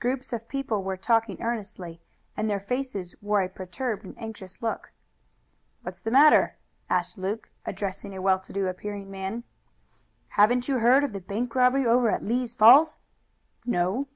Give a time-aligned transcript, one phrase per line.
[0.00, 2.02] Groups of people were talking earnestly,
[2.36, 4.92] and their faces wore a perturbed and anxious look.
[5.80, 6.56] "What's the matter?"
[6.90, 9.44] asked Luke, addressing a well to do appearing man.
[10.28, 12.96] "Haven't you heard of the bank robbery over at Lee's Falls?"
[13.64, 14.08] "No."